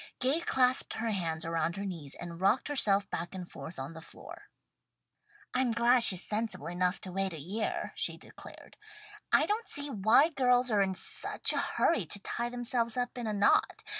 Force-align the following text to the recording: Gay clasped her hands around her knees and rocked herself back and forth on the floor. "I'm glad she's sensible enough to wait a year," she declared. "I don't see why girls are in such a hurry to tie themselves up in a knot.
Gay 0.19 0.39
clasped 0.39 0.93
her 0.95 1.11
hands 1.11 1.45
around 1.45 1.75
her 1.77 1.85
knees 1.85 2.15
and 2.15 2.41
rocked 2.41 2.69
herself 2.69 3.07
back 3.11 3.35
and 3.35 3.51
forth 3.51 3.77
on 3.77 3.93
the 3.93 4.01
floor. 4.01 4.49
"I'm 5.53 5.69
glad 5.69 6.01
she's 6.03 6.23
sensible 6.23 6.65
enough 6.65 6.99
to 7.01 7.11
wait 7.11 7.33
a 7.33 7.39
year," 7.39 7.91
she 7.93 8.17
declared. 8.17 8.77
"I 9.31 9.45
don't 9.45 9.67
see 9.67 9.91
why 9.91 10.29
girls 10.29 10.71
are 10.71 10.81
in 10.81 10.95
such 10.95 11.53
a 11.53 11.59
hurry 11.59 12.07
to 12.07 12.19
tie 12.19 12.49
themselves 12.49 12.97
up 12.97 13.15
in 13.15 13.27
a 13.27 13.33
knot. 13.33 13.83